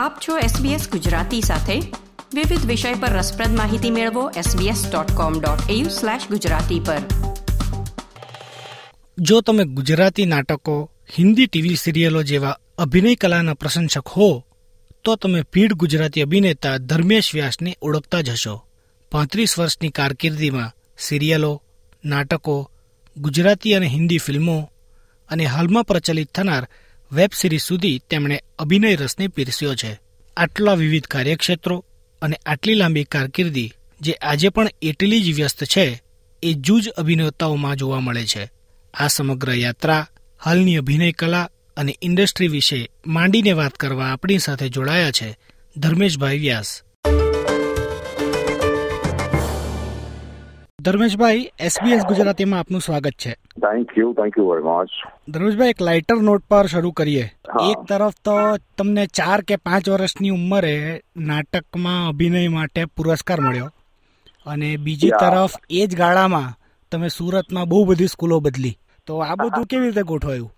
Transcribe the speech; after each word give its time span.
આપ 0.00 0.18
છો 0.28 0.38
SBS 0.38 0.90
ગુજરાતી 0.90 1.40
સાથે. 1.40 1.80
વિવિધ 2.34 2.66
વિષય 2.66 2.94
પર 2.94 3.08
રસપ્રદ 3.08 3.56
માહિતી 3.56 3.90
મેળવો 3.90 4.30
sbs.com.au/gujarati 4.30 6.84
પર. 6.84 6.98
જો 9.18 9.40
તમે 9.40 9.64
ગુજરાતી 9.64 10.26
નાટકો, 10.26 10.90
હિન્દી 11.18 11.46
ટીવી 11.46 11.76
સિરિયલો 11.76 12.22
જેવા 12.22 12.58
અભિનય 12.78 13.14
કલાના 13.14 13.54
પ્રશંસક 13.54 14.06
હો, 14.06 14.44
તો 15.04 15.16
તમે 15.16 15.42
પીઢ 15.42 15.72
ગુજરાતી 15.72 16.22
અભિનેતા 16.22 16.76
ધર્મેશ 16.76 17.30
વ્યાસને 17.34 17.76
ઓળખતા 17.82 18.20
જ 18.20 18.30
હશો. 18.30 18.64
પાંત્રીસ 19.12 19.58
વર્ષની 19.58 19.88
કારકિર્દીમાં 19.88 20.72
સિરિયલો, 20.98 21.62
નાટકો, 22.04 22.70
ગુજરાતી 23.18 23.74
અને 23.74 23.86
હિન્દી 23.86 24.18
ફિલ્મો 24.18 24.70
અને 25.28 25.44
હાલમાં 25.44 25.84
પ્રચલિત 25.84 26.34
થનાર 26.34 26.66
વેબ 27.12 27.30
સિરીઝ 27.34 27.62
સુધી 27.62 27.98
તેમણે 27.98 28.42
અભિનય 28.58 28.94
રસને 28.94 29.28
પીરસ્યો 29.28 29.74
છે. 29.74 30.00
આટલા 30.36 30.74
વિવિધ 30.74 31.06
કાર્યક્ષેત્રો 31.06 31.84
અને 32.22 32.40
આટલી 32.46 32.74
લાંબી 32.74 33.04
કારકિર્દી 33.04 33.72
જે 34.00 34.12
આજે 34.12 34.48
પણ 34.48 34.68
એટલી 34.82 35.20
જ 35.20 35.34
વ્યસ્ત 35.34 35.64
છે, 35.64 36.02
એ 36.42 36.52
જૂજ 36.52 36.88
અભિનેતાઓમાં 36.88 37.76
જોવા 37.76 38.00
મળે 38.00 38.26
છે. 38.26 38.50
આ 38.94 39.06
સમગ્ર 39.06 39.54
યાત્રા, 39.54 40.06
હાલની 40.44 40.76
અભિનય 40.76 41.12
કલા 41.12 41.50
અને 41.76 41.98
ઇન્ડસ્ટ્રી 42.02 42.48
વિશે 42.48 42.90
માંડીને 43.06 43.52
વાત 43.52 43.74
કરવા 43.74 44.12
આપણી 44.12 44.38
સાથે 44.38 44.68
જોડાયા 44.68 45.10
છે 45.10 45.38
ધર્મેશભાઈ 45.76 46.38
વ્યાસ. 46.38 46.82
ધર્મેશભાઈ 50.82 51.50
એસબીએસ 51.60 52.06
ગુજરાતીમાં 52.06 52.60
આપનું 52.60 52.80
સ્વાગત 52.80 53.10
છે. 53.10 53.30
Thank 53.32 53.98
you 53.98 54.12
thank 54.12 54.38
you 54.38 54.44
very 54.44 54.62
much 54.62 54.88
Dharmeshbhai 55.28 55.68
એક 55.68 55.82
લાઇટર 55.82 56.22
નોટ 56.22 56.42
પર 56.50 56.66
શરૂ 56.66 56.90
કરીએ. 56.90 57.24
એક 57.70 57.78
તરફ 57.88 58.12
તો 58.24 58.30
તમને 58.78 59.06
ચાર 59.06 59.40
કે 59.40 59.56
પાંચ 59.56 59.88
વર્ષની 59.88 60.30
ઉંમરે 60.30 61.00
નાટકમાં 61.16 62.08
અભિનય 62.08 62.48
માટે 62.48 62.84
પુરસ્કાર 62.84 63.40
મળ્યો 63.40 63.64
અને 64.46 64.76
બીજી 64.76 65.08
તરફ 65.08 65.50
એ 65.70 65.86
જ 65.86 65.98
ગાળામાં 65.98 66.56
તમે 66.92 67.08
સુરતમાં 67.08 67.68
બહુ 67.68 67.84
બધી 67.84 68.06
સ્કૂલો 68.06 68.40
બદલી. 68.40 68.74
તો 69.06 69.18
આ 69.18 69.34
બધું 69.34 69.66
કેવી 69.66 69.86
રીતે 69.86 70.02
ગોઠવાયું? 70.02 70.52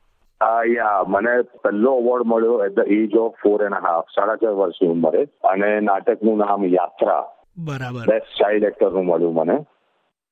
યા 0.67 1.05
મને 1.07 1.43
પહેલો 1.43 1.99
એવોર્ડ 1.99 2.27
મળ્યો 2.27 2.65
at 2.65 2.73
the 2.73 2.89
age 2.89 3.15
of 3.15 3.33
four 3.33 3.63
and 3.63 3.75
half 3.75 4.05
સાડા 4.05 4.35
ચાર 4.35 4.51
વર્ષની 4.51 4.89
ઉંમરે. 4.89 5.25
અને 5.25 5.81
નાટકનું 5.81 6.39
નામ 6.39 6.65
યાત્રા. 6.65 7.21
બરાબર. 7.59 8.01
બેસ્ટ 8.01 8.43
ચાઇલ્ડ 8.43 8.65
એક્ટરનું 8.65 9.07
મળ્યું 9.07 9.35
મને. 9.35 9.59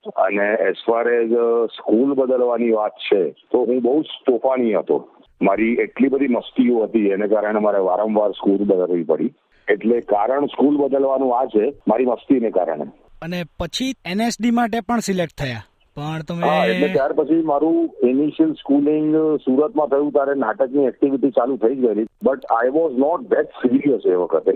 અને 0.09 0.45
એઝ 0.69 0.75
ફાર 0.87 1.09
એઝ 1.09 1.33
સ્કૂલ 1.77 2.15
બદલવાની 2.15 2.71
વાત 2.71 2.91
છે 2.91 3.31
તો 3.31 3.59
હું 3.59 3.83
બહુ 3.83 4.03
જ 4.03 4.07
તોફાની 4.27 4.75
હતો. 4.75 5.09
મારી 5.43 5.75
એટલી 5.75 6.09
બધી 6.09 6.29
મસ્તીઓ 6.29 6.83
હતી 6.85 7.09
એને 7.09 7.27
કારણે 7.27 7.61
મારે 7.61 7.79
વારંવાર 7.79 8.31
સ્કૂલ 8.31 8.57
બદલવી 8.57 9.05
પડી. 9.05 9.35
એટલે 9.69 10.01
કારણ 10.01 10.47
સ્કૂલ 10.47 10.77
બદલવાનું 10.77 11.39
આ 11.39 11.47
છે 11.47 11.75
મારી 11.89 12.07
મસ્તીને 12.07 12.51
કારણે. 12.51 12.85
અને 13.23 13.45
પછી 13.59 13.95
એનએસડી 14.07 14.51
માટે 14.51 14.81
પણ 14.81 14.99
સિલેક્ટ 14.99 15.37
થયા. 15.39 15.63
પણ 15.97 16.23
તમે 16.23 16.71
એટલે 16.71 16.89
ત્યાર 16.89 17.13
પછી 17.13 17.43
મારું 17.43 17.91
ઇનિશિયલ 18.03 18.53
સ્કૂલિંગ 18.53 19.17
સુરતમાં 19.37 19.87
થયું 19.87 20.13
ત્યારે 20.13 20.35
નાટકની 20.35 20.85
એક્ટિવિટી 20.85 21.31
ચાલુ 21.31 21.57
થઈ 21.57 21.75
ગયેલી. 21.75 22.07
But 22.25 22.45
I 22.51 22.69
was 22.69 22.93
not 22.99 23.21
that 23.21 23.47
serious 23.47 24.07
એ 24.07 24.15
વખતે. 24.15 24.53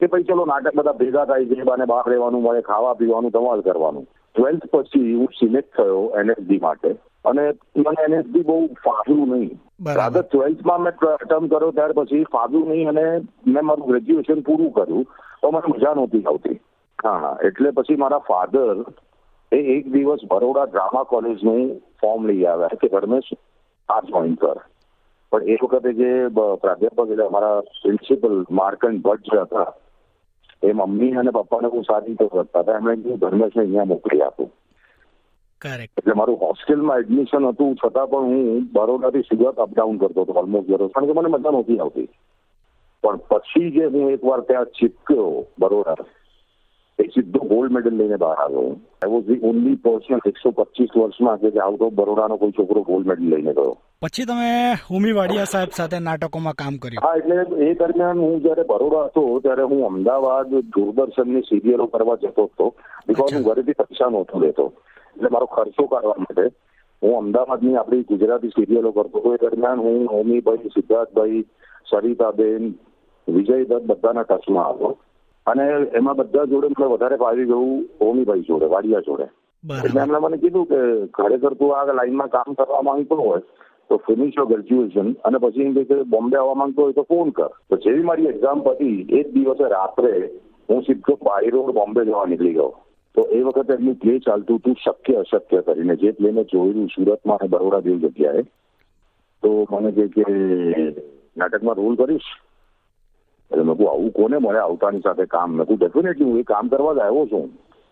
કે 0.00 0.06
ભાઈ 0.06 0.22
ચલો 0.22 0.44
નાટક 0.44 0.76
બધા 0.76 0.92
ભેગા 0.92 1.24
થાય 1.24 1.44
છે 1.44 1.62
બાને 1.62 1.84
બહાર 1.84 2.04
રહેવાનું 2.08 2.42
મળે 2.42 2.60
ખાવા 2.60 2.94
પીવાનું 2.94 3.30
ધમાલ 3.30 3.60
કરવાનું. 3.60 4.06
ટ્વેલ્થ 4.36 4.66
પછી 4.72 5.14
હું 5.14 5.28
સિલેક્ટ 5.38 5.76
થયો 5.76 6.00
એનએસડી 6.20 6.58
માટે 6.58 6.90
અને 7.24 7.44
મને 7.76 8.02
એનએસડી 8.06 8.42
બહુ 8.42 8.56
ફાવ્યું 8.84 9.32
નહીં. 9.32 9.56
રાધર 9.96 10.24
ટ્વેલ્થમાં 10.24 10.82
મેં 10.82 10.94
ટર્મ 10.94 11.48
કર્યો 11.48 11.72
ત્યાર 11.72 11.94
પછી 11.94 12.28
ફાવ્યું 12.34 12.68
નહીં 12.68 12.92
અને 12.92 13.06
મેં 13.46 13.64
મારું 13.64 13.88
ગ્રેજ્યુએશન 13.88 14.42
પૂરું 14.42 14.72
કર્યું 14.72 15.04
તો 15.42 15.50
મને 15.50 15.74
મજા 15.74 15.94
નહોતી 15.94 16.24
આવતી. 16.26 16.60
હા 16.98 17.18
હા 17.18 17.34
એટલે 17.48 17.72
પછી 17.72 17.96
મારા 17.96 18.22
ફાધર 18.28 18.84
એ 19.52 19.58
એક 19.74 19.90
દિવસ 19.92 20.22
બરોડા 20.30 20.68
ડ્રામા 20.70 21.10
કોલેજનું 21.10 21.66
ફોર્મ 22.00 22.30
લઈ 22.30 22.46
આવ્યા 22.46 22.80
કે 22.80 22.92
ધર્મેશ 22.94 23.32
આ 23.88 24.00
જોઈન 24.08 24.36
કર. 24.36 24.58
પણ 25.32 25.48
એ 25.48 25.58
વખતે 25.62 25.92
જે 26.00 26.10
પ્રાધ્યાપક 26.62 27.02
એટલે 27.06 27.26
અમારા 27.26 27.58
પ્રિન્સિપલ 27.82 28.38
માર્કન 28.60 29.02
ભટ્ટ 29.04 29.36
હતા 29.44 29.66
એ 30.66 30.72
મમ્મી 30.72 31.16
અને 31.22 31.30
પપ્પાને 31.30 31.68
બહુ 31.68 31.82
સારી 31.82 32.06
રીતે 32.06 32.28
કરતા 32.28 32.60
હતા. 32.60 32.78
એમણે 32.78 32.96
કીધું 32.96 33.18
ધર્મેશને 33.18 33.62
અહીંયા 33.62 33.84
મોકલી 33.84 34.22
આપું. 34.22 34.50
કરેક્ટ 35.60 35.98
એટલે 35.98 36.14
મારું 36.14 36.40
હોસ્ટેલમાં 36.40 36.98
એડમિશન 36.98 37.48
હતું 37.48 37.76
છતાં 37.76 38.10
પણ 38.10 38.24
હું 38.24 38.68
બરોડાથી 38.72 39.22
સુરત 39.22 39.58
અપડાઉન 39.58 39.98
કરતો 39.98 40.20
હતો 40.22 40.32
ઓલમોસ્ટ 40.32 40.68
દરરોજ. 40.68 40.90
કારણ 40.92 41.06
કે 41.06 41.12
મને 41.12 41.28
મજા 41.28 41.50
નહોતી 41.50 41.78
આવતી. 41.78 42.08
પણ 43.02 43.16
પછી 43.16 43.70
જે 43.70 43.84
હું 43.84 44.10
એકવાર 44.10 44.40
ત્યાં 44.40 44.64
ચીપક્યો 44.64 45.46
બરોડા 45.58 45.96
એ 46.98 47.04
સીધો 47.14 47.38
ગોલ્ડ 47.38 47.72
મેડલ 47.72 47.96
લઈને 47.96 48.16
બહાર 48.16 48.38
આવ્યો 48.38 48.68
I 49.02 49.10
was 49.12 49.26
the 49.26 49.42
only 49.42 49.76
person 49.76 50.20
એકસો 50.26 50.50
પચીસ 50.50 50.96
વર્ષમાં 50.96 51.40
કે 51.40 51.58
આઉટ 51.60 51.82
ઓફ 51.82 51.92
બરોડાનો 51.92 52.36
કોઈ 52.36 52.50
છોકરો 52.50 52.82
ગોલ્ડ 52.82 53.06
મેડલ 53.06 53.28
લઈને 53.34 53.52
ગયો. 53.52 53.76
પછી 54.02 54.24
તમે 54.28 54.48
હોમી 54.88 55.12
વાડિયા 55.18 55.50
સાહેબ 55.50 55.70
સાથે 55.76 55.98
નાટકોમાં 56.06 56.56
કામ 56.56 56.74
કર્યું? 56.80 57.04
હા 57.04 57.16
એટલે 57.20 57.36
એ 57.66 57.68
દરમિયાન 57.74 58.18
હું 58.24 58.42
જયારે 58.46 58.64
બરોડા 58.70 59.04
હતો 59.06 59.22
ત્યારે 59.46 59.64
હું 59.70 59.80
અમદાવાદ 59.86 60.52
દૂરદર્શનની 60.74 61.42
સિરિયલો 61.48 61.86
કરવા 61.94 62.16
જતો 62.24 62.44
હતો. 62.48 62.66
બીકોઝ 63.06 63.32
હું 63.36 63.46
ઘરેથી 63.46 63.78
પૈસા 63.80 64.10
નહોતો 64.10 64.42
લેતો. 64.44 64.66
એટલે 65.16 65.32
મારો 65.36 65.48
ખર્ચો 65.54 65.88
કાઢવા 65.94 66.18
માટે 66.18 66.44
હું 67.02 67.16
અમદાવાદની 67.22 67.76
આપણી 67.76 68.08
ગુજરાતી 68.12 68.52
સિરિયલો 68.58 68.92
કરતો 68.92 69.18
હતો. 69.18 69.34
એ 69.34 69.42
દરમિયાન 69.46 69.84
હું 69.86 70.06
હોમીભાઈ 70.14 70.76
સિદ્ધાર્થભાઈ 70.76 71.42
સરિતાબેન 71.90 72.70
વિજય 73.28 73.60
દત્ત 73.64 73.82
બધાના 73.90 74.28
ટચમાં 74.30 74.72
હતો. 74.74 74.94
અને 75.46 75.64
એમાં 75.98 76.16
બધા 76.16 76.48
જોડે 76.54 76.74
મને 76.76 76.94
વધારે 76.94 77.22
ફાવી 77.26 77.52
ગયું 77.52 77.84
હોમીભાઈ 78.00 78.48
જોડે 78.52 78.74
વાડિયા 78.76 79.06
જોડે. 79.10 79.34
એટલે 79.64 80.00
એમણે 80.00 80.18
મને 80.18 80.44
કીધું 80.44 80.72
કે 80.72 80.80
ખરેખર 81.18 81.62
તું 81.62 81.78
આ 81.78 81.94
લાઈનમાં 82.00 82.34
કામ 82.34 82.58
કરવા 82.58 82.88
માંગતો 82.88 83.24
હોય 83.28 83.46
તો 83.90 83.96
ફિનિશ 84.06 84.40
ગ્રેજ્યુએશન 84.48 85.12
અને 85.24 85.38
પછી 85.38 85.68
એમ 85.68 85.74
કે 85.74 86.02
બોમ્બે 86.14 86.36
આવવા 86.38 86.54
માંગતો 86.54 86.82
હોય 86.82 86.92
તો 86.92 87.02
ફોન 87.02 87.30
કર. 87.30 87.50
તો 87.70 87.76
જેવી 87.76 88.02
મારી 88.02 88.26
એક્ઝામ 88.26 88.60
પતી 88.60 89.06
એ 89.08 89.22
જ 89.22 89.28
દિવસે 89.34 89.64
રાત્રે 89.74 90.30
હું 90.68 90.82
સીધો 90.82 91.16
બાય 91.22 91.50
રોડ 91.50 91.74
બોમ્બે 91.74 92.04
જવા 92.04 92.26
નીકળી 92.26 92.52
ગયો. 92.52 92.72
તો 93.14 93.26
એ 93.32 93.42
વખતે 93.42 93.72
એમનું 93.74 93.94
પ્લે 93.94 94.18
ચાલતું 94.18 94.58
હતું 94.58 94.74
શક્ય 94.74 95.20
અશક્ય 95.20 95.62
કરીને. 95.62 95.96
જે 95.96 96.12
પ્લે 96.12 96.32
મેં 96.32 96.44
જોયેલું 96.44 96.88
સુરતમાં 96.88 97.38
અને 97.38 97.48
બરોડા 97.48 97.80
જેવી 97.80 98.08
જગ્યાએ. 98.08 98.42
તો 99.42 99.66
મને 99.70 99.92
કહે 99.92 100.08
કે, 100.08 100.24
નાટકમાં 101.36 101.76
રોલ 101.76 101.96
કરીશ? 101.96 102.30
એટલે 103.50 103.64
મેં 103.64 103.76
કહું 103.76 103.88
આવું 103.88 104.12
કોને 104.12 104.38
મળે? 104.38 104.58
આવતાની 104.58 105.00
સાથે 105.00 105.26
કામ 105.26 105.54
મેં 105.56 105.66
કહું 105.66 105.76
ડેફિનેટલી 105.76 106.28
હું 106.30 106.38
એ 106.38 106.42
કામ 106.42 106.68
કરવા 106.68 106.94
જ 106.94 106.98
આવ્યો 106.98 107.26
છું. 107.26 107.46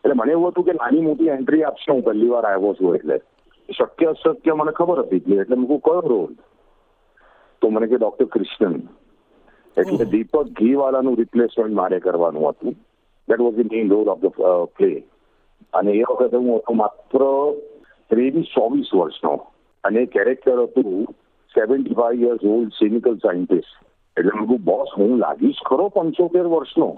એટલે 0.04 0.14
મને 0.14 0.32
એવું 0.32 0.50
હતું 0.50 0.64
કે 0.64 0.72
નાની 0.72 1.06
મોટી 1.06 1.28
એન્ટ્રી 1.28 1.64
આપશે 1.64 1.92
હું, 1.92 2.02
પહેલી 2.02 2.28
વાર 2.28 2.46
આવ્યો 2.46 2.74
છું 2.74 2.94
એટલે. 2.94 3.20
શક્ય 3.68 4.06
અશક્ય 4.06 4.54
મને 4.54 4.72
ખબર 4.72 4.98
હતી 4.98 5.16
એટલે 5.16 5.36
એટલે 5.36 5.56
મેં 5.56 5.80
કયો 5.80 6.00
રોલ? 6.00 6.34
તો 7.62 7.70
મને 7.70 7.86
કે 7.86 7.96
ડોક્ટર 7.96 8.24
કૃષ્ણન. 8.24 8.76
એટલે. 9.76 10.04
દીપક 10.04 10.52
ઘીવાલાનું 10.60 11.16
રિપ્લેસમેન્ટ 11.16 11.74
મારે 11.74 12.00
કરવાનું 12.00 12.48
હતું. 12.48 12.76
That 13.28 13.40
was 13.40 13.58
in 13.58 13.68
main 13.72 13.90
role 13.90 14.08
of 14.08 14.20
the 14.20 14.32
play 14.76 15.04
અને 15.72 15.92
એ 15.92 16.02
વખતે 16.02 16.36
હું 16.36 16.58
હતો 16.58 16.72
માત્ર 16.72 17.22
ત્રેવીસ 18.10 18.52
ચોવીસ 18.54 18.90
વર્ષનો. 18.94 19.34
અને 19.84 20.00
એ 20.02 20.06
કેરેક્ટર 20.06 20.60
હતું 20.62 21.08
seventy 21.54 21.94
five 21.94 22.22
years 22.22 22.44
old 22.44 22.70
cynical 22.72 23.16
scientist 23.16 23.74
એટલે 24.16 24.32
મેં 24.34 24.46
કહું 24.46 24.64
બોસ 24.64 24.94
હું 24.98 25.18
લાગીશ 25.18 25.60
ખરો 25.66 25.88
પંચોતેર 25.88 26.46
વર્ષનો. 26.54 26.88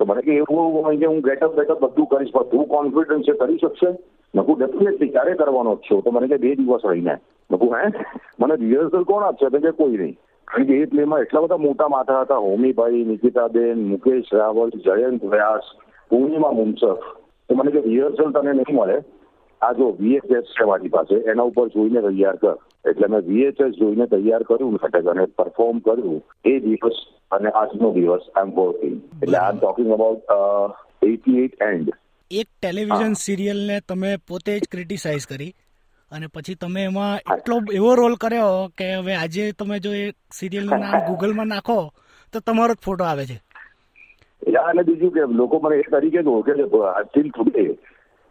તો 0.00 0.04
મને 0.04 0.22
કે 0.22 0.36
એવું 0.36 0.84
હોય 0.84 0.96
કે 0.96 1.06
હું 1.06 1.20
ગેટઅપ 1.20 1.56
બેટઅપ 1.56 1.80
બધું 1.80 2.06
કરીશ 2.06 2.32
પણ 2.32 2.50
તું 2.52 2.68
કોન્ફિડન્સ 2.68 3.26
છે 3.26 3.32
કરી 3.32 3.58
શકશે? 3.58 3.90
મેં 4.34 4.44
ડેફિનેટલી 4.44 5.08
ક્યારે 5.08 5.34
કરવાનો 5.34 5.76
છો? 5.76 6.00
તો 6.00 6.10
મને 6.10 6.28
કે 6.28 6.36
બે 6.36 6.54
દિવસ 6.54 6.84
રહીને. 6.84 7.14
મેં 7.50 7.60
હે? 7.74 8.04
મને 8.38 8.54
રિહર્સલ 8.56 9.04
કોણ 9.04 9.22
આપશે? 9.22 9.50
તો 9.50 9.60
કે 9.60 9.72
કોઈ 9.72 9.96
નહીં. 9.96 10.16
કારણ 10.48 10.66
કે 10.66 10.82
એ 10.82 10.86
પ્લેમાં 10.86 11.22
એટલા 11.22 11.40
બધા 11.40 11.56
મોટા 11.56 11.88
માથા 11.88 12.22
હતા. 12.24 12.38
હોમીભાઈ, 12.38 13.04
નિકિતાબેન, 13.04 13.78
મુકેશ 13.78 14.32
રાવલ, 14.32 14.70
જયંત 14.84 15.22
વ્યાસ, 15.24 15.72
પૂર્ણિમા 16.10 16.52
મુનસફ. 16.52 17.06
તો 17.48 17.54
મને 17.54 17.70
કે 17.70 17.80
રિહર્સલ 17.80 18.32
તને 18.32 18.52
નહીં 18.52 18.76
મળે. 18.76 18.98
આ 19.62 19.72
જો 19.72 19.92
વીએચએસ 20.00 20.52
છે 20.58 20.64
મારી 20.64 20.88
પાસે, 20.88 21.16
એના 21.30 21.42
ઉપર 21.42 21.68
જોઈને 21.68 22.02
તૈયાર 22.02 22.36
કર. 22.36 22.58
એટલે 22.84 23.06
મેં 23.06 23.26
વીએચએસ 23.26 23.74
જોઈને 23.76 24.06
તૈયાર 24.06 24.44
કર્યું 24.44 24.76
નાટક 24.76 25.08
અને 25.12 25.24
પરફોર્મ 25.38 25.80
કર્યું 25.80 26.22
એ 26.44 26.60
દિવસ 26.60 27.00
અને 27.30 27.50
આજનો 27.50 27.90
દિવસ 27.96 28.24
આઈ 28.34 28.46
એમ 28.46 28.54
વર્કિંગ 28.54 28.96
એટલે 29.22 29.38
I 29.38 29.52
am 29.52 29.58
talking 29.58 29.92
about 29.96 30.22
eighty 31.02 31.44
eight 31.44 31.60
and 31.60 31.90
એક 32.32 32.46
ટેલિવિઝન 32.62 33.12
સિરિયલને 33.12 33.80
તમે 33.88 34.16
પોતે 34.16 34.58
જ 34.58 34.62
ક્રિટિસાઇઝ 34.70 35.26
કરી 35.26 35.54
અને 36.10 36.26
પછી 36.26 36.54
તમે 36.54 36.84
એમાં 36.84 37.16
એટલો 37.16 37.60
એવો 37.72 37.94
રોલ 37.94 38.14
કર્યો 38.14 38.72
કે 38.78 38.94
હવે 38.94 39.14
આજે 39.14 39.52
તમે 39.52 39.78
જો 39.78 39.94
એ 39.94 40.10
સિરિયલનું 40.32 40.78
નામ 40.78 40.98
ગૂગલમાં 41.06 41.46
નાખો 41.46 41.90
તો 42.32 42.40
તમારો 42.40 42.74
જ 42.74 42.76
ફોટો 42.76 43.04
આવે 43.04 43.26
છે. 43.26 43.42
અને 44.56 44.82
બીજું 44.82 45.12
કે 45.12 45.20
લોકો 45.20 45.58
મને 45.58 45.76
એ 45.76 45.82
તરીકે 45.82 46.18
ઓળખે 46.18 46.54
છે 47.02 47.28
ટુડે 47.28 47.72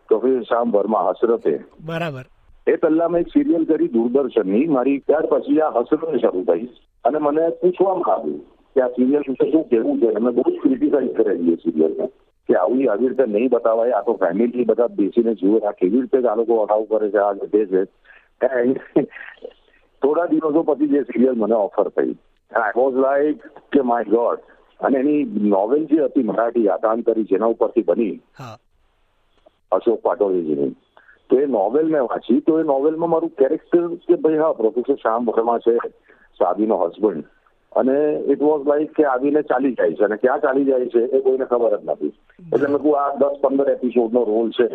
પ્રોફેસર 0.07 0.43
શામ 0.43 0.71
વર્મા 0.71 1.09
હસરતે. 1.09 1.59
બરાબર. 1.81 2.25
એ 2.67 2.75
પહેલા 2.75 3.07
મેં 3.07 3.21
એક 3.21 3.27
સિરિયલ 3.27 3.65
કરી 3.65 3.87
દૂરદર્શનની. 3.87 4.65
મારી 4.65 4.97
ત્યાર 4.97 5.25
પછી 5.25 5.59
આ 5.59 5.79
હસરત 5.79 6.21
શરૂ 6.21 6.43
થઈ. 6.43 6.65
અને 7.05 7.17
મને 7.17 7.49
પૂછવામાં 7.49 8.13
આવ્યું 8.13 8.39
કે 8.75 8.81
આ 8.81 8.87
સિરિયલ 8.87 9.23
વિશે 9.29 9.51
શું 9.51 9.69
કેવું 9.69 10.01
છે? 10.01 10.13
અમે 10.13 10.31
બહુ 10.31 10.41
જ 10.41 10.59
ક્રિટિસાઇઝ 10.61 11.09
કરેલી 11.09 11.51
એ 11.51 11.55
સિરિયલને. 11.55 12.09
કે 12.49 12.55
આવી 12.57 12.87
આવી 12.89 13.09
રીતે 13.09 13.25
નહીં 13.27 13.51
બતાવાય. 13.53 13.93
આ 13.97 14.05
તો 14.05 14.13
ફેમિલી 14.21 14.65
બધા 14.65 14.93
બેસીને 14.99 15.33
જુએ 15.41 15.59
આ 15.61 15.77
કેવી 15.79 16.01
રીતે 16.01 16.27
આ 16.27 16.35
લોકો 16.35 16.61
અલાવ 16.63 16.83
કરે 16.91 17.11
છે 17.11 17.19
આ 17.19 17.33
તે 17.53 17.61
છે. 17.71 17.81
થોડા 20.01 20.29
દિવસો 20.31 20.63
પછી 20.63 20.91
જે 20.93 21.03
સિરિયલ 21.03 21.35
મને 21.37 21.55
ઓફર 21.55 21.89
થઈ. 21.89 22.15
આઈ 22.51 22.75
વોઝ 22.75 22.97
લાઈક 23.05 23.39
કે 23.71 23.81
માય 23.83 24.11
ગોડ 24.13 24.39
અને 24.79 24.99
એની 24.99 25.49
નોવેલ 25.53 25.87
જે 25.87 26.03
હતી 26.03 26.23
મરાઠી 26.23 26.69
આતાંતરી 26.69 27.29
જેના 27.31 27.53
ઉપરથી 27.55 27.87
બની 27.89 28.19
અશોક 29.71 29.99
પાટોલીજીની 30.01 30.75
તો 31.29 31.39
એ 31.39 31.45
નોવેલ 31.45 31.91
મેં 31.93 32.07
વાંચી. 32.11 32.41
તો 32.41 32.59
એ 32.59 32.63
નોવેલમાં 32.63 33.09
મારું 33.09 33.35
કેરેક્ટર 33.41 33.83
કે 34.07 34.15
ભાઈ 34.23 34.41
હા 34.43 34.53
પ્રોફેસર 34.53 34.97
શ્યામ 35.01 35.29
વર્મા 35.29 35.59
છે 35.65 35.75
સાદીનો 36.39 36.77
હસબન્ડ 36.83 37.25
અને 37.75 38.23
ઇટ 38.27 38.41
વોઝ 38.41 38.67
લાઈક 38.67 38.93
કે 38.93 39.03
આવીને 39.05 39.41
ચાલી 39.41 39.73
જાય 39.73 39.93
છે. 39.93 40.03
અને 40.03 40.15
ક્યાં 40.15 40.39
ચાલી 40.39 40.65
જાય 40.65 40.85
છે 40.85 40.99
એ 40.99 41.19
કોઈને 41.19 41.45
ખબર 41.45 41.77
જ 41.77 41.89
નથી. 41.89 42.13
એટલે 42.53 42.67
મેં 42.67 42.95
આ 42.95 43.15
દસ 43.15 43.41
પંદર 43.41 43.69
એપિસોડનો 43.69 44.23
રોલ 44.23 44.49
છે. 44.49 44.67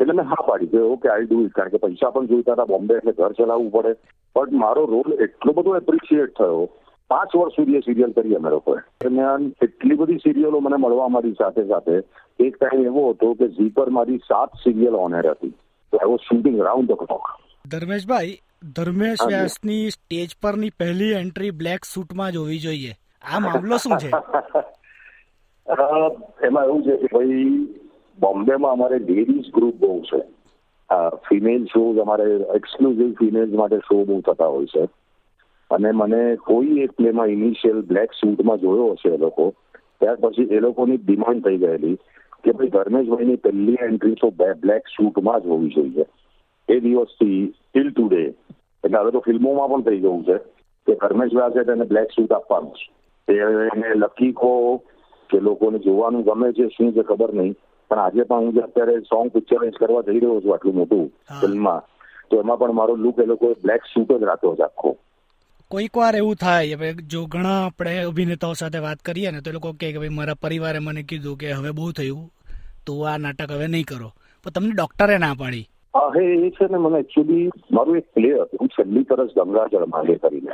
એટલે 0.00 0.12
મેં 0.12 0.26
હા 0.26 0.46
પાડી. 0.48 0.66
કે 0.66 0.78
ઓકે 0.78 1.08
આઈ 1.08 1.24
ડુ 1.24 1.40
ઇટ 1.40 1.52
કારણ 1.52 1.68
કે 1.68 1.76
પૈસા 1.76 2.10
પણ 2.10 2.26
જોઈતા 2.26 2.52
હતા 2.52 2.64
બોમ્બે 2.64 2.94
એટલે 2.94 3.12
ઘર 3.12 3.32
ચલાવવું 3.32 3.72
પડે. 3.72 3.94
બટ 4.36 4.52
મારો 4.52 4.86
રોલ 4.86 5.12
એટલો 5.12 5.52
બધો 5.52 5.76
એપ્રિશિએટ 5.76 6.36
થયો. 6.38 6.68
પાંચ 7.10 7.36
વર્ષ 7.36 7.56
સુધી 7.56 7.76
એ 7.76 7.80
સિરિયલ 7.80 8.12
કરી 8.12 8.34
અમે 8.34 8.50
લોકોએ. 8.50 8.78
દરમિયાન 9.00 9.52
એટલી 9.62 9.94
બધી 9.94 10.16
સિરિયલો 10.16 10.60
મને 10.60 10.76
મળવા 10.76 11.08
મારી 11.08 11.32
સાથે 11.32 11.68
સાથે. 11.68 12.02
એક 12.40 12.56
ટાઈમ 12.56 12.84
એવો 12.84 13.10
હતો 13.10 13.34
કે 13.34 13.48
ઝી 13.48 13.68
પર 13.68 13.90
મારી 13.90 14.18
સાત 14.18 14.48
સિરિયલ 14.64 14.94
ઓન 14.94 15.14
એર 15.14 15.30
હતી. 15.30 15.54
I 15.92 16.10
was 16.10 16.20
shooting 16.20 16.62
round 16.62 16.92
the 16.92 16.92
clock 16.92 17.26
Dharmeshbhai 17.68 18.38
Dharmesh 18.62 19.18
વ્યાસની 19.26 19.90
stage 19.90 20.28
પરની 20.42 20.70
પહેલી 20.70 21.12
એન્ટ્રી 21.12 21.50
બ્લેક 21.50 21.84
સૂટમાં 21.84 22.32
જ 22.32 22.36
હોવી 22.36 22.58
જોઈએ. 22.58 22.94
આ 23.22 23.38
મામલો 23.38 23.76
શું 23.76 23.98
છે? 23.98 24.06
એમાં 26.46 26.64
એવું 26.64 26.82
છે 26.82 26.96
કે 26.96 27.06
ભાઈ 27.12 27.68
બોમ્બેમાં 28.20 28.72
અમારે 28.72 28.98
લેડીઝ 28.98 29.54
ગ્રુપ 29.54 29.74
બહુ 29.74 30.00
છે. 30.00 30.22
ફિમેલ 31.28 31.64
શોઝ 31.64 31.98
અમારે 31.98 32.32
એક્સક્લુઝિવ 32.32 33.12
ફિમેલ્સ 33.12 33.52
માટે 33.52 33.78
શો 33.78 34.04
બહુ 34.04 34.20
થતા 34.20 34.46
હોય 34.46 34.66
છે. 34.66 34.88
અને 35.70 35.90
મને 35.90 36.36
કોઈ 36.36 36.66
એક 36.66 36.92
પ્લેમાં 36.92 37.26
ઇનિશિયલ 37.26 37.80
બ્લેક 37.80 38.12
સૂટમાં 38.12 38.58
જોયો 38.58 38.92
હશે 38.92 39.08
એ 39.08 39.16
લોકો. 39.16 39.54
ત્યાર 40.00 40.16
પછી 40.16 40.42
એ 40.42 40.60
લોકોની 40.60 40.96
ડિમાન્ડ 40.96 41.44
થઈ 41.44 41.56
ગયેલી 41.56 41.98
કે 42.44 42.52
ભાઈ 42.52 42.68
ધર્મેશભાઈની 42.68 43.36
પહેલી 43.36 43.76
એન્ટ્રી 43.82 44.14
તો 44.14 44.34
બ્લેક 44.60 44.86
સૂટમાં 44.86 45.40
જ 45.40 45.46
હોવી 45.46 45.68
જોઈએ. 45.68 46.04
એ 46.70 46.80
દિવસથી 46.80 47.40
ટિલ 47.48 47.90
ટુડે 47.92 48.22
એટલે 48.84 48.98
હવે 48.98 49.12
તો 49.12 49.20
ફિલ્મોમાં 49.20 49.70
પણ 49.72 49.84
થઈ 49.86 50.00
ગયું 50.00 50.24
છે 50.24 50.36
કે 50.86 50.94
ધર્મેશ 50.94 51.34
વ્યાસે 51.34 51.64
તેને 51.64 51.84
બ્લેક 51.84 52.12
સૂટ 52.12 52.32
આપવાનું 52.32 52.72
છે 53.28 53.34
એને 53.74 53.94
લકી 53.94 54.32
કહો 54.32 54.52
કે 55.30 55.40
લોકોને 55.40 55.78
જોવાનું 55.78 56.24
ગમે 56.24 56.52
છે 56.52 56.68
શું 56.68 56.92
છે 56.92 57.02
ખબર 57.02 57.32
નહીં 57.34 57.54
પણ 57.90 57.98
આજે 57.98 58.24
પણ 58.24 58.46
હું 58.46 58.54
જે 58.54 58.62
અત્યારે 58.62 58.96
સોંગ 59.02 59.30
પિક્ચરાઇઝ 59.30 59.78
કરવા 59.78 60.02
જઈ 60.02 60.20
રહ્યો 60.20 60.40
છું 60.40 60.52
આટલું 60.52 60.74
મોટું 60.74 61.06
ફિલ્મમાં 61.40 61.82
તો 62.30 62.40
એમાં 62.40 62.58
પણ 62.58 62.74
મારો 62.74 62.96
લુક 62.96 63.18
એ 63.18 63.26
લોકો 63.26 63.54
બ્લેક 63.62 63.82
સૂટ 63.94 64.10
જ 64.12 64.24
રાખ્યો 64.24 64.56
છે 64.56 64.62
આખો 64.62 64.92
કોઈક 65.70 65.96
વાર 65.96 66.16
એવું 66.16 66.36
થાય 66.36 66.76
હવે 66.76 66.94
જો 67.06 67.26
ઘણા 67.26 67.58
આપણે 67.64 67.92
અભિનેતાઓ 68.02 68.54
સાથે 68.54 68.78
વાત 68.78 69.02
કરીએ 69.02 69.30
ને 69.30 69.40
તો 69.40 69.50
એ 69.50 69.52
લોકો 69.52 69.72
કે 69.72 69.92
ભાઈ 69.92 70.08
મારા 70.08 70.34
પરિવારે 70.34 70.80
મને 70.80 71.02
કીધું 71.02 71.36
કે 71.36 71.52
હવે 71.52 71.72
બહુ 71.72 71.92
થયું 71.92 72.24
તો 72.86 72.92
આ 73.06 73.18
નાટક 73.18 73.50
હવે 73.50 73.68
નહીં 73.68 73.84
કરો. 73.84 74.08
પણ 74.46 74.52
તમને 74.52 74.72
ડોક્ટરે 74.72 75.18
ના 75.18 75.34
પાડી. 75.34 75.66
હે 75.96 76.24
એ 76.24 76.50
છે 76.50 76.66
ને 76.70 76.78
મને 76.78 76.98
એકચ્યુઅલી 76.98 77.50
મારું 77.72 77.96
એક 77.96 78.04
પ્લે 78.14 78.32
હતું. 78.34 78.58
હું 78.60 78.68
છેલ્લી 78.68 79.02
તરસ 79.02 79.28
ગંગાજળ 79.36 79.86
માંગે 79.86 80.14
કરીને. 80.14 80.50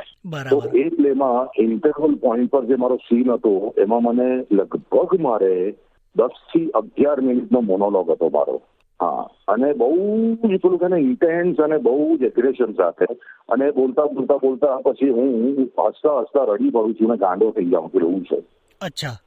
તો 0.49 0.61
એ 0.75 0.89
પ્લેમાં 0.89 1.61
ઇન્ટરવલ 1.63 2.15
પોઈન્ટ 2.15 2.51
પર 2.51 2.65
જે 2.65 2.75
મારો 2.75 2.95
સીન 2.95 3.31
હતો 3.31 3.73
એમાં 3.77 4.03
મને 4.03 4.45
લગભગ 4.51 5.19
મારે 5.19 5.75
દસથી 6.15 6.69
અગિયાર 6.69 7.21
મિનિટનો 7.21 7.61
મોનોલોગ 7.61 8.11
હતો 8.11 8.29
મારો. 8.29 8.61
હા 9.01 9.29
અને 9.47 9.73
બહુ 9.73 10.17
જ 10.33 10.57
પેલું 10.57 10.77
કે 10.79 10.95
ઇન્ટેન્સ 10.95 11.57
અને 11.57 11.77
બહુ 11.77 12.17
જ 12.17 12.23
એગ્રેશન 12.23 12.73
સાથે. 12.73 13.05
અને 13.49 13.71
બોલતા 13.71 14.03
બોલતા 14.03 14.37
બોલતા 14.37 14.77
પછી 14.77 15.09
હું 15.09 15.55
હસતા 15.79 16.19
હસતા 16.19 16.43
રડી 16.43 16.69
પડું 16.69 16.93
છું 16.93 17.07
અને 17.09 17.17
ગાંડો 17.17 17.51
થઈ 17.51 17.65
જાઉં 17.65 17.89
છું 17.89 18.01
એવું 18.01 18.23
છે. 18.23 18.39
અચ્છા. 18.81 19.17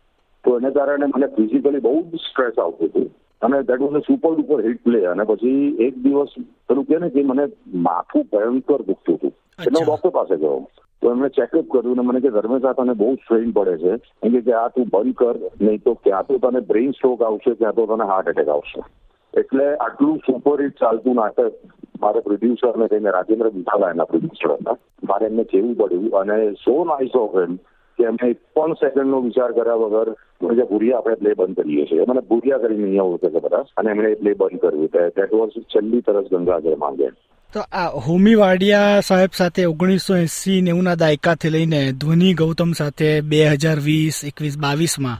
તો 0.44 0.58
એને 0.58 0.70
કારણે 0.70 1.06
મને 1.06 1.26
ફિઝિકલી 1.26 1.80
બહુ 1.80 2.02
જ 2.02 2.14
સ્ટ્રેસ 2.14 2.58
આવતું 2.58 2.88
હતું. 2.88 3.10
અને 3.42 3.62
that 3.62 3.80
was 3.80 3.96
a 3.96 4.00
super 4.00 4.34
duper 4.34 4.62
hit 4.66 4.84
play 4.84 5.00
અને 5.12 5.24
પછી 5.24 5.76
એક 5.86 5.94
દિવસ 6.04 6.36
પેલું 6.68 6.84
કે 6.84 6.98
ને 6.98 7.08
કે 7.10 7.24
મને 7.24 7.48
માથું 7.88 8.28
ભયંકર 8.32 8.80
દુખતું 8.90 9.16
હતું. 9.16 9.32
એટલે 9.58 9.78
હું 9.80 9.86
ડોક્ટર 9.86 10.10
પાસે 10.10 10.36
ગયો. 10.36 10.60
તો 11.02 11.10
એમણે 11.10 11.28
ચેકઅપ 11.28 11.68
કર્યું 11.72 11.96
ને 11.96 12.02
મને 12.02 12.20
કે 12.20 12.30
ધર્મેશા 12.30 12.72
તને 12.72 12.94
બહુ 13.02 13.14
સ્ટ્રેન 13.14 13.52
પડે 13.58 13.76
છે. 13.82 13.92
એમ 14.22 14.40
કે 14.40 14.52
આ 14.52 14.68
તું 14.68 14.90
બંધ 14.94 15.14
કર 15.14 15.36
નહીં 15.60 15.82
તો 15.84 15.94
ક્યાં 15.94 16.26
તો 16.26 16.38
તને 16.38 16.60
બ્રેઇન 16.60 16.92
સ્ટ્રોક 16.92 17.22
આવશે 17.22 17.54
ક્યાં 17.54 17.78
તો 17.78 17.86
તને 17.86 18.10
હાર્ટ 18.12 18.28
એટેક 18.28 18.48
આવશે. 18.48 18.80
એટલે 19.34 19.66
આટલું 19.76 20.22
સુપર 20.26 20.62
હિટ 20.62 20.78
ચાલતું 20.84 21.14
નાટક 21.14 21.52
મારે 22.00 22.20
પ્રોડ્યુસર 22.20 22.76
ને 22.76 22.86
કહીને 22.88 23.10
રાજેન્દ્ર 23.16 23.50
બિઠાલા 23.56 23.90
એના 23.90 24.04
પ્રોડ્યુસર 24.04 24.56
હતા. 24.60 24.76
મારે 25.08 25.26
એમને 25.26 25.44
કહેવું 25.44 25.76
પડ્યું. 25.76 26.10
અને 26.20 26.52
સો 26.64 26.84
નાઇસ 26.84 27.16
ઓફ 27.24 27.36
એમ 27.44 27.58
કે 28.00 28.06
અમે 28.06 28.30
એક 28.30 28.36
પણ 28.54 28.72
સેકન્ડનો 28.72 29.20
વિચાર 29.20 29.52
કર્યા 29.52 29.74
વગર 29.74 30.10
જે 30.54 30.62
ભૂરિયા 30.62 30.98
આપણે 30.98 31.14
પ્લે 31.14 31.34
બંધ 31.34 31.56
કરીએ 31.56 31.86
છીએ. 31.86 32.00
મને 32.08 32.20
ભૂરિયા 32.20 32.58
કરીને 32.58 32.82
અહીંયા 32.82 33.02
ઓળખે 33.02 33.30
છે 33.30 33.40
બધા. 33.40 33.64
અને 33.76 33.90
એમણે 33.90 34.14
પ્લે 34.14 34.34
બંધ 34.34 34.60
કર્યું. 34.60 34.86
દેટ 34.86 35.34
વોઝ 35.34 35.50
છેલ્લી 35.50 36.00
તરસ 36.00 36.24
ગંગાજળ 36.32 36.76
માંગે. 36.76 37.08
તો 37.54 37.60
આ 37.60 37.88
હોમી 37.88 38.34
વાડિયા 38.34 39.00
સાહેબ 39.00 39.30
સાથે 39.36 39.64
ઓગણીસો 39.64 40.16
એસી 40.16 40.60
નેવું 40.60 40.82
ના 40.82 40.94
દાયકાથી 40.94 41.48
લઈને 41.48 41.92
ધ્વનિ 41.92 42.34
ગૌતમ 42.34 42.72
સાથે 42.72 43.20
બે 43.20 43.46
હજાર 43.46 43.78
વીસ 43.78 44.24
એકવીસ 44.24 44.58
બાવીસમાં. 44.58 45.18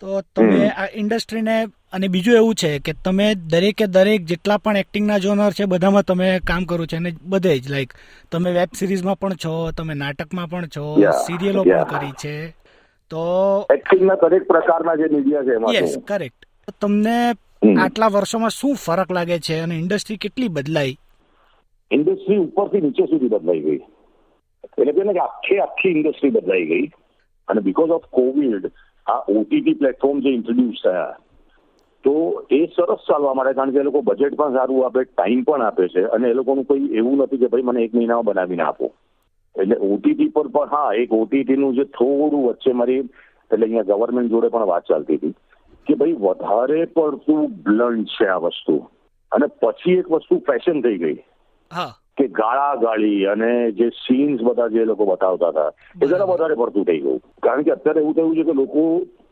તો 0.00 0.20
તમે 0.36 0.68
આ 0.68 0.88
ઇન્ડસ્ટ્રીને 0.94 1.66
અને 1.92 2.08
બીજું 2.08 2.34
એવું 2.34 2.54
છે 2.54 2.78
કે 2.78 2.92
તમે 3.04 3.34
દરેકે 3.34 3.86
દરેક 3.86 4.24
જેટલા 4.24 4.56
પણ 4.56 4.76
એક્ટિંગના 4.76 5.18
જોનર 5.18 5.50
છે 5.50 5.64
બધામાં 5.64 6.02
તમે 6.02 6.38
કામ 6.38 6.64
કરો 6.64 6.86
છો 6.86 6.96
અને 6.96 7.10
બધે 7.22 7.58
જ 7.58 7.70
લાઈક 7.70 7.92
તમે 8.32 8.52
વેબ 8.52 8.68
સિરીઝમાં 8.74 9.18
પણ 9.18 9.32
છો 9.44 9.70
તમે 9.70 9.94
નાટકમાં 9.94 10.46
પણ 10.46 10.66
છો 10.66 10.96
સિરિયલો 11.26 11.62
પણ 11.62 11.84
કરી 11.84 12.10
છે 12.24 12.34
તો 13.10 13.22
એક્ટિંગના 13.74 14.14
દરેક 14.14 14.42
પ્રકારના 14.42 14.94
જે 14.94 15.08
મીડિયા 15.12 15.42
છે 15.42 15.54
એમાં 15.54 15.74
યસ 15.74 15.98
કરેક્ટ 16.08 16.46
તમને 16.80 17.16
આટલા 17.80 18.06
વર્ષોમાં 18.06 18.50
શું 18.50 18.74
ફરક 18.74 19.12
લાગે 19.12 19.38
છે 19.38 19.58
અને 19.60 19.74
ઇન્ડસ્ટ્રી 19.74 20.16
કેટલી 20.16 20.48
બદલાઈ? 20.48 20.96
ઇન્ડસ્ટ્રી 21.90 22.36
ઉપરથી 22.36 22.80
નીચે 22.80 23.06
સુધી 23.06 23.28
બદલાઈ 23.28 23.60
ગઈ. 23.60 23.80
એટલે 24.78 25.12
કે 25.12 25.18
આખી 25.18 25.58
આખી 25.58 25.88
ઇન્ડસ્ટ્રી 25.88 26.30
બદલાઈ 26.30 26.66
ગઈ. 26.66 26.86
અને 27.48 27.60
બીકોઝ 27.60 27.90
ઓફ 27.90 28.02
કોવિડ 28.10 28.66
આ 29.06 29.24
ઓટીટી 29.28 29.74
પ્લેટફોર્મ 29.74 30.20
જે 30.20 30.28
ઇન્ટ્રોડ્યુસ 30.28 30.82
થયા 30.84 31.18
તો 32.04 32.14
એ 32.50 32.60
સરસ 32.68 33.04
ચાલવા 33.06 33.34
માટે 33.34 33.54
કારણ 33.54 33.72
કે 33.72 33.80
એ 33.80 33.86
લોકો 33.86 34.02
બજેટ 34.04 34.36
પણ 34.36 34.56
સારું 34.56 34.84
આપે 34.84 35.00
ટાઈમ 35.04 35.44
પણ 35.44 35.64
આપે 35.64 35.88
છે 35.88 36.04
અને 36.10 36.28
એ 36.28 36.34
લોકોનું 36.34 36.66
કોઈ 36.66 36.88
એવું 36.94 37.20
નથી 37.20 37.38
કે 37.38 37.48
ભાઈ 37.48 37.64
મને 37.64 37.84
એક 37.84 37.94
મહિનામાં 37.94 38.28
બનાવીને 38.28 38.64
આપો. 38.64 38.90
એટલે 39.56 39.76
ઓટીટી 39.88 40.30
પર 40.30 40.48
પણ 40.50 40.70
હા 40.70 40.90
એક 40.96 41.14
ઓટીટીનું 41.14 41.74
જે 41.74 41.84
થોડું 41.92 42.46
વચ્ચે 42.46 42.74
મારી 42.74 43.00
એટલે 43.50 43.64
અહીંયા 43.64 43.90
ગવર્મેન્ટ 43.92 44.30
જોડે 44.30 44.50
પણ 44.50 44.68
વાત 44.68 44.86
ચાલતી 44.86 45.18
હતી 45.18 45.34
કે 45.86 45.96
ભાઈ 45.96 46.18
વધારે 46.20 46.80
પડતું 46.92 47.42
બ્લન્ટ 47.64 48.16
છે 48.16 48.28
આ 48.28 48.40
વસ્તુ. 48.40 48.76
અને 49.32 49.46
પછી 49.56 49.98
એક 49.98 50.10
વસ્તુ 50.10 50.40
ફેશન 50.42 50.82
થઈ 50.82 50.98
ગઈ. 50.98 51.18
કે 52.18 52.26
ગાળા 52.30 52.76
ગાળી 52.78 53.26
અને 53.26 53.50
જે 53.72 53.88
સીન્સ 53.96 54.42
બધા 54.42 54.68
જે 54.70 54.84
લોકો 54.84 55.06
બતાવતા 55.06 55.50
હતા 55.50 55.70
એ 56.00 56.06
જરા 56.06 56.26
વધારે 56.26 56.56
પડતું 56.56 56.84
થઈ 56.84 57.00
ગયું. 57.00 57.20
કારણ 57.42 57.64
કે 57.64 57.72
અત્યારે 57.72 58.00
એવું 58.00 58.14
થયું 58.14 58.34
છે 58.34 58.44
કે 58.44 58.54
લોકો 58.54 58.84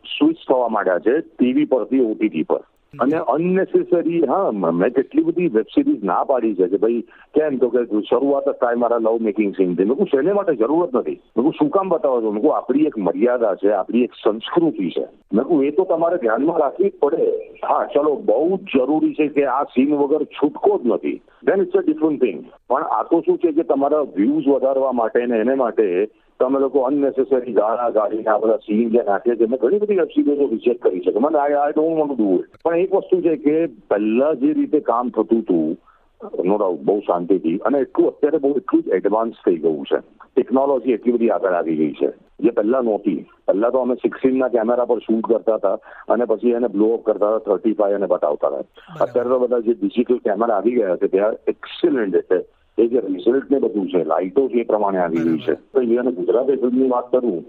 સ્વિચ 0.04 0.36
થવા 0.48 0.68
માંડ્યા 0.68 0.98
છે 0.98 1.20
ટીવી 1.20 1.64
પરથી 1.64 2.00
ઓટીટી 2.00 2.42
પર. 2.42 2.62
અને 2.94 3.16
અનનેસેસરી 3.16 4.20
હા 4.24 4.50
મેં 4.50 4.94
કેટલી 4.94 5.22
બધી 5.22 5.48
વેબ 5.48 5.68
સિરીઝ 5.74 6.02
ના 6.02 6.24
પાડી 6.24 6.54
છે 6.54 6.68
કે 6.68 6.76
ભાઈ 6.76 7.02
કેમ 7.34 7.58
તો 7.58 7.68
કે 7.68 7.84
શરૂઆત 8.08 8.48
જ 8.48 8.52
થાય 8.52 8.76
મારા 8.76 8.98
લવ 8.98 9.22
મેકિંગ 9.22 9.52
સીનથી 9.56 9.84
મેં 9.84 10.06
શેને 10.06 10.32
માટે 10.32 10.54
જરૂરત 10.54 10.94
નથી? 10.94 11.20
મેં 11.36 11.52
શું 11.52 11.70
કામ 11.70 11.88
બતાવો 11.88 12.22
છો? 12.22 12.32
મેં 12.32 12.52
આપણી 12.52 12.86
એક 12.86 12.98
મર્યાદા 12.98 13.54
છે 13.54 13.72
આપણી 13.72 14.02
એક 14.02 14.12
સંસ્કૃતિ 14.24 14.90
છે. 14.90 15.04
મેં 15.32 15.62
એ 15.62 15.70
તો 15.70 15.84
તમારે 15.84 16.18
ધ્યાનમાં 16.18 16.58
રાખવી 16.60 16.88
પડે. 16.88 17.28
હા 17.62 17.84
ચલો 17.94 18.16
બહુ 18.16 18.56
જ 18.56 18.70
જરૂરી 18.74 19.14
છે 19.14 19.28
કે 19.28 19.44
આ 19.46 19.64
સીન 19.64 19.94
વગર 19.94 20.24
છૂટકો 20.24 20.78
જ 20.78 20.82
નથી. 20.86 21.20
Then 21.44 21.62
it's 21.62 21.74
a 21.74 21.82
different 21.82 22.20
thing 22.20 22.42
પણ 22.68 22.82
આ 22.90 23.02
તો 23.02 23.20
શું 23.20 23.38
છે 23.38 23.52
કે 23.52 23.62
તમારા 23.62 24.02
વ્યૂઝ 24.16 24.48
વધારવા 24.48 24.92
માટે 24.92 25.26
ને 25.26 25.38
એને 25.38 25.54
માટે 25.54 25.86
તમે 26.40 26.60
લોકો 26.60 26.82
અનનેસેસરી 26.82 27.52
ગાળા 27.52 27.90
ગાડીને 27.90 28.30
આ 28.30 28.38
બધા 28.38 28.56
સીન 28.56 28.88
જે 28.90 29.02
નાખે 29.08 29.36
છે 29.36 29.46
ઘણી 29.46 29.78
બધી 29.78 29.98
વેબ 29.98 30.14
સિરીઝો 30.14 30.46
રિચેક 30.52 30.80
કરી 30.82 31.00
છે. 31.00 31.12
મને 31.18 31.38
આઈ 31.38 31.72
ડોન્ટ 31.72 31.98
વોન્ટ 31.98 32.14
ડુ 32.14 32.30
પણ 32.64 32.76
એક 32.76 32.94
વસ્તુ 32.94 33.20
છે 33.20 33.36
કે 33.36 33.56
પહેલા 33.90 34.34
જે 34.34 34.52
રીતે 34.52 34.80
કામ 34.80 35.10
થતું 35.10 35.42
હતું 35.42 35.78
નો 36.44 36.56
ડાઉટ 36.56 36.80
બહુ 36.80 37.00
શાંતિથી 37.00 37.60
અને 37.64 37.78
એટલું 37.78 38.08
અત્યારે 38.08 38.38
બહુ 38.38 38.50
એટલું 38.56 38.82
જ 38.82 38.96
એડવાન્સ 38.98 39.44
થઈ 39.44 39.58
ગયું 39.58 39.84
છે. 39.84 40.00
ટેકનોલોજી 40.36 40.92
એટલી 40.92 41.12
બધી 41.12 41.30
આગળ 41.30 41.54
આવી 41.54 41.76
ગઈ 41.76 41.92
છે. 41.92 42.10
જે 42.40 42.50
પહેલા 42.50 42.80
નહોતી. 42.80 43.26
પહેલા 43.46 43.70
તો 43.70 43.78
અમે 43.78 43.94
સિક્સટીનના 43.94 44.48
કેમેરા 44.48 44.84
પર 44.84 44.98
શૂટ 44.98 45.26
કરતા 45.26 45.54
હતા 45.54 45.78
અને 46.08 46.24
પછી 46.24 46.50
એને 46.50 46.68
બ્લો 46.68 46.94
અપ 46.94 47.04
કરતા 47.04 47.34
હતા 47.36 47.44
થર્ટી 47.46 47.72
ફાઈવ 47.72 47.96
અને 47.96 48.06
બતાવતા 48.06 48.48
હતા. 48.48 48.64
અત્યારે 49.00 49.28
તો 49.28 49.38
બધા 49.38 49.60
જે 49.60 49.74
ડિજિટલ 49.74 50.18
કેમેરા 50.18 50.56
આવી 50.56 50.74
ગયા 50.74 50.96
છે 50.96 51.08
ત્યાં 51.08 51.40
એક્સિલન્ટ 51.48 52.16
છે 52.30 52.38
એ 52.80 52.86
જે 52.92 53.00
રિઝલ્ટ 53.06 53.50
ને 53.50 53.58
બધું 53.58 53.88
છે 53.92 54.04
લાઇટો 54.04 54.48
જે 54.48 54.68
પ્રમાણે 54.72 55.00
આવી 55.00 55.24
રહી 55.24 55.42
છે. 55.46 55.54
તો 55.72 55.80
એને 55.80 56.12
ગુજરાતી 56.12 56.60
ફિલ્મની 56.62 56.92
વાત 56.94 57.10
કરું 57.12 57.42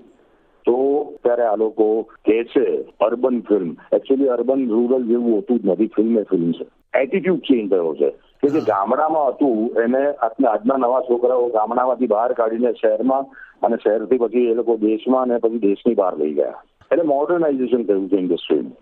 તો 0.65 0.77
ત્યારે 1.23 1.45
આ 1.51 1.55
લોકો 1.55 1.85
કે 2.27 2.37
છે 2.51 2.65
urban 3.05 3.39
film. 3.41 3.71
Actually 3.93 4.33
urban 4.35 4.67
rural 4.69 5.07
જેવું 5.07 5.35
હોતું 5.35 5.59
જ 5.59 5.65
નથી 5.65 5.93
ફિલ્મ 5.95 6.19
એ 6.19 6.23
ફિલ્મ 6.23 6.51
છે. 6.51 6.65
એટીટ્યુડ 6.99 7.39
ચેન્જ 7.39 7.71
થયો 7.71 7.95
છે. 7.95 8.09
કે 8.43 8.49
જે 8.49 8.61
ગામડામાં 8.67 9.27
હતું 9.29 9.81
એને 9.83 10.03
આજના 10.49 10.77
નવા 10.77 11.01
છોકરાઓ 11.09 11.49
ગામડામાંથી 11.49 12.07
બહાર 12.07 12.33
કાઢીને 12.33 12.71
શહેરમાં 12.81 13.33
અને 13.61 13.77
શહેરથી 13.83 14.17
પછી 14.17 14.45
એ 14.51 14.53
લોકો 14.53 14.77
દેશમાં 14.77 15.23
અને 15.23 15.37
પછી 15.37 15.65
દેશની 15.67 15.95
બહાર 15.95 16.13
લઈ 16.17 16.33
ગયા. 16.33 16.63
એટલે 16.91 17.03
મોડર્નાઇઝેશન 17.03 17.83
થયું 17.83 18.07
છે 18.09 18.17
ઇન્ડસ્ટ્રીનું 18.17 18.73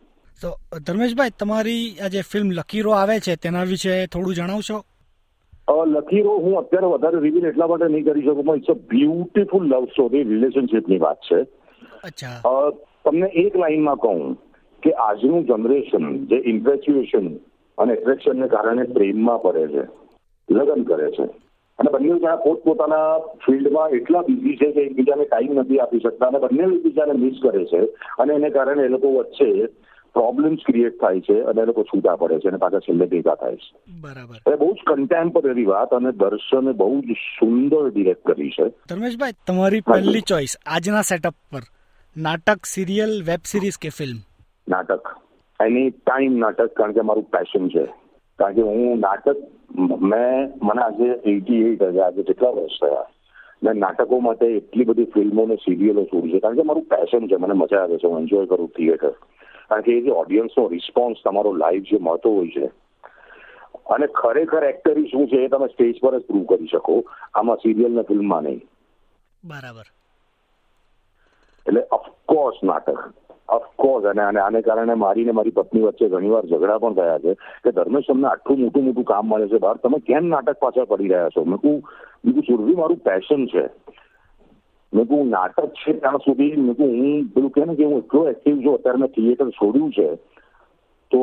તો 0.42 0.50
ધર્મેશભાઈ 0.86 1.36
તમારી 1.40 1.84
આ 2.06 2.08
જે 2.08 2.22
ફિલ્મ 2.32 2.52
લકીરો 2.52 2.92
આવે 2.92 3.20
છે 3.20 3.36
તેના 3.36 3.64
વિશે 3.64 3.94
થોડું 4.06 4.36
જણાવશો? 4.36 4.78
લકીરો 5.70 6.34
હું 6.40 6.58
અત્યારે 6.58 6.88
વધારે 6.88 7.20
રિવીલ 7.20 7.46
એટલા 7.46 7.68
માટે 7.68 7.88
નહીં 7.88 8.06
કરી 8.06 8.24
શકું 8.24 8.46
પણ 8.46 8.58
it's 8.58 8.70
a 8.70 8.76
beautiful 8.90 9.68
love 9.68 9.90
story 9.90 10.24
રિલેશનશિપની 10.24 11.00
વાત 11.00 11.20
છે. 11.22 11.40
તમને 13.06 13.28
એક 13.36 13.56
લાઈનમાં 13.56 13.98
કહું 13.98 14.38
કે 14.84 14.92
આજનું 15.00 15.46
જનરેશન 15.46 16.08
જે 16.30 16.42
ઇન્ફેચ્યુએશન 16.46 17.28
અને 17.78 17.94
એટ્રેક્શનને 17.94 18.48
કારણે 18.48 18.86
પ્રેમમાં 18.88 19.40
પડે 19.40 19.68
છે 19.70 19.84
લગ્ન 20.50 20.84
કરે 20.86 21.12
છે. 21.12 21.28
અને 21.80 21.90
બંને 21.90 22.16
જણા 22.16 22.38
પોતપોતાના 22.38 23.10
ફિલ્ડમાં 23.46 23.94
એટલા 23.94 24.24
બિઝી 24.24 24.58
છે 24.58 24.72
કે 24.72 24.82
એકબીજાને 24.82 25.26
ટાઈમ 25.26 25.60
નથી 25.60 25.80
આપી 25.80 26.00
શકતા 26.00 26.28
અને 26.28 26.40
બંને 26.40 26.66
એકબીજાને 26.70 27.14
મિસ 27.16 27.40
કરે 27.40 27.66
છે 27.66 27.82
અને 28.18 28.34
એને 28.34 28.50
કારણે 28.50 28.86
એ 28.86 28.90
લોકો 28.90 29.14
વચ્ચે 29.14 29.50
પ્રોબ્લેમ્સ 30.14 30.60
ક્રિએટ 30.66 31.02
થાય 31.02 31.20
છે 31.20 31.42
અને 31.42 31.62
એ 31.62 31.66
લોકો 31.66 31.84
છૂટા 31.84 32.16
પડે 32.16 32.40
છે 32.40 32.48
અને 32.48 32.58
પાછા 32.58 32.80
છેલ્લે 32.80 33.06
ભેગા 33.06 33.36
થાય 33.36 33.56
છે. 33.56 34.00
બરાબર. 34.02 34.54
એ 34.54 34.56
બહુ 34.56 34.74
જ 34.74 34.78
કન્ટેમ્પરરી 34.88 35.66
વાત 35.66 35.94
અને 35.94 36.12
દર્શને 36.12 36.72
બહુ 36.72 37.02
જ 37.02 37.12
સુંદર 37.40 37.90
ડિરેક્ટ 37.90 38.26
કરી 38.28 38.50
છે. 38.50 38.70
ધર્મેશભાઈ 38.70 39.32
તમારી 39.48 39.82
પહેલી 39.82 40.22
ચોઈસ 40.22 40.58
આજના 40.66 41.02
સેટઅપ 41.02 41.34
પર. 41.52 41.60
નાટક 42.18 42.66
સિરિયલ 42.66 43.10
વેબ 43.10 43.40
સિરીઝ 43.46 43.78
કે 43.82 43.90
ફિલ્મ 43.90 44.18
નાટક. 44.70 45.16
એની 45.66 45.90
ટાઈમ 45.90 46.38
નાટક 46.38 46.68
કારણ 46.68 46.92
કે 46.92 47.02
મારું 47.02 47.24
પેશન 47.24 47.68
છે. 47.68 47.86
કારણ 48.40 48.54
કે 48.54 48.62
હું 48.62 49.00
નાટક 49.00 49.38
મેં 50.02 50.52
મને 50.62 50.82
આજે 50.82 51.30
એટી 51.30 51.56
એટ 51.56 51.84
હજાર 51.84 52.06
આજે 52.06 52.24
કેટલા 52.24 52.50
વર્ષ 52.50 52.82
થયા? 52.82 53.06
મેં 53.64 53.74
નાટકો 53.74 54.20
માટે 54.20 54.46
એટલી 54.46 54.86
બધી 54.86 55.06
ફિલ્મો 55.06 55.46
ને 55.46 55.56
સિરિયલો 55.56 56.04
છોડી 56.04 56.32
છે. 56.32 56.40
કારણ 56.40 56.56
કે 56.56 56.62
મારું 56.62 56.84
પેશન 56.84 57.28
છે 57.28 57.36
મને 57.36 57.54
મજા 57.54 57.78
આવે 57.78 57.98
છે 57.98 58.08
હું 58.08 58.20
એન્જોય 58.20 58.46
કરું 58.46 58.68
થિયેટર 58.68 59.14
કારણ 59.70 59.82
કે 59.82 59.98
એ 59.98 60.02
જે 60.02 60.12
ઓડિયન્સનો 60.12 60.68
રિસ્પોન્સ 60.68 61.16
તમારો 61.26 61.54
લાઈવ 61.54 61.82
જે 61.82 61.98
મળતો 62.02 62.32
હોય 62.32 62.48
છે. 62.48 62.72
અને 63.90 64.08
ખરેખર 64.08 64.64
એક્ટરી 64.64 65.08
શું 65.08 65.28
છે 65.28 65.36
એ 65.36 65.48
તમે 65.48 65.68
સ્ટેજ 65.68 66.00
પર 66.02 66.20
જ 66.20 66.24
પ્રૂવ 66.24 66.44
કરી 66.44 66.68
શકો. 66.68 67.04
આમાં 67.34 67.56
સિરિયલ 67.56 67.92
ને 67.92 68.02
ફિલ્મમાં 68.02 68.44
નહીં. 68.44 68.66
બરાબર. 69.44 69.84
એટલે 71.68 71.84
ઓફકોર્સ 71.92 72.64
નાટક. 72.64 73.14
ઓફકોર્સ 73.50 74.06
અને 74.06 74.22
અને 74.22 74.40
આને 74.40 74.62
કારણે 74.62 74.94
મારી 74.94 75.26
ને 75.26 75.32
મારી 75.32 75.52
પત્ની 75.52 75.82
વચ્ચે 75.82 76.10
ઘણીવાર 76.10 76.46
ઝઘડા 76.46 76.78
પણ 76.78 76.94
થયા 76.94 77.20
છે 77.20 77.34
કે 77.34 77.72
ધર્મેશ 77.72 78.08
તમને 78.08 78.28
આટલું 78.28 78.60
મોટું 78.60 78.84
મોટું 78.84 79.04
કામ 79.04 79.28
મળે 79.28 79.48
છે. 79.48 79.58
બહાર 79.58 79.76
તમે 79.76 80.00
કેમ 80.00 80.28
નાટક 80.28 80.58
પાછળ 80.60 80.84
પડી 80.84 81.08
રહ્યા 81.08 81.30
છો? 81.30 81.44
મેં 81.44 81.58
કહું 81.58 81.84
બીજું 82.26 82.44
સુરભી 82.44 82.76
મારું 82.76 82.98
પેશન 82.98 83.46
છે. 83.46 83.68
મેં 84.94 85.30
નાટક 85.30 85.74
છે 85.82 85.92
ત્યાં 85.94 86.24
સુધી. 86.26 86.56
મેં 86.58 86.76
કહું 86.78 86.90
હું 87.00 87.28
પેલું 87.34 87.52
કે 87.52 87.66
ને 87.66 87.76
કે 87.76 87.86
હું 87.90 87.98
એટલો 88.04 88.22
એક્ટિવ 88.30 88.56
છું 88.64 88.78
અત્યારે 88.78 89.02
મેં 89.02 89.12
થિયેટર 89.18 89.50
છોડ્યું 89.60 89.92
છે 89.98 90.08
તો 91.12 91.20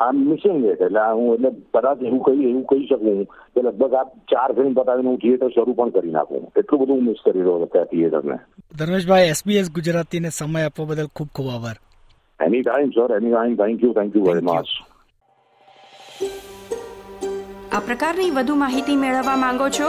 આમ 0.00 0.16
મિસિંગ 0.28 0.64
એટ 0.72 0.80
એટલે 0.86 1.02
હું 1.18 1.28
એટલે 1.34 1.50
કદાચ 1.74 1.98
એવું 2.08 2.22
કહી 2.26 2.46
એવું 2.50 2.64
કહી 2.70 2.86
શકું 2.90 3.18
કે 3.54 3.60
લગભગ 3.62 3.94
આ 4.00 4.04
ચાર 4.32 4.50
ફિલ્મ 4.58 4.74
બતાવીને 4.78 5.10
હું 5.10 5.18
થિયેટર 5.24 5.50
શરૂ 5.56 5.74
પણ 5.78 5.94
કરી 5.96 6.14
નાખું. 6.18 6.44
એટલું 6.60 6.80
બધું 6.80 6.96
હું 6.96 7.06
મિસ 7.08 7.20
કરી 7.24 7.44
રહ્યો 7.46 7.58
હતો 7.64 7.84
થિયેટરને 7.92 8.38
ધર્મેશભાઈ 8.78 9.32
એસબીએસ 9.34 9.72
ગુજરાતીને 9.78 10.30
સમય 10.38 10.64
આપવા 10.68 10.88
બદલ 10.92 11.10
ખૂબ 11.16 11.30
ખૂબ 11.36 11.48
આભાર. 11.56 11.76
Any 12.40 12.62
time 12.62 12.90
sir 12.96 13.10
any 13.18 13.34
time 13.34 13.56
thank 13.60 13.84
you 13.84 13.92
thank 13.98 14.16
you 14.16 14.24
very 14.30 14.46
much 14.48 14.68
આ 17.76 17.80
પ્રકારની 17.90 18.32
વધુ 18.38 18.54
માહિતી 18.62 18.96
મેળવવા 19.04 19.36
માંગો 19.44 19.68
છો? 19.76 19.88